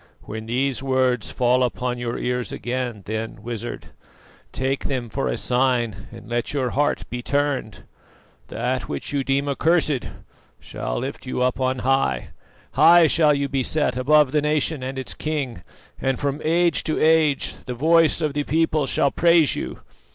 When 0.23 0.47
these 0.47 0.81
words 0.81 1.29
fall 1.29 1.61
upon 1.61 1.99
your 1.99 2.17
ears 2.17 2.51
again, 2.51 3.03
then, 3.05 3.43
Wizard, 3.43 3.91
take 4.51 4.85
them 4.85 5.09
for 5.09 5.27
a 5.27 5.37
sign 5.37 6.07
and 6.11 6.27
let 6.27 6.53
your 6.53 6.71
heart 6.71 7.07
be 7.11 7.21
turned. 7.21 7.83
That 8.47 8.89
which 8.89 9.13
you 9.13 9.23
deem 9.23 9.47
accursed 9.47 10.07
shall 10.59 10.97
lift 10.97 11.27
you 11.27 11.43
up 11.43 11.59
on 11.59 11.79
high. 11.85 12.29
High 12.71 13.05
shall 13.05 13.35
you 13.35 13.47
be 13.47 13.61
set 13.61 13.95
above 13.95 14.31
the 14.31 14.41
nation 14.41 14.81
and 14.81 14.97
its 14.97 15.13
king, 15.13 15.61
and 15.99 16.19
from 16.19 16.41
age 16.43 16.83
to 16.85 16.99
age 16.99 17.57
the 17.67 17.75
voice 17.75 18.21
of 18.21 18.33
the 18.33 18.43
people 18.43 18.87
shall 18.87 19.11
praise 19.11 19.55
you. 19.55 19.81